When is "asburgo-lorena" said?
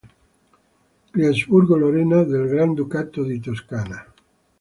1.25-2.23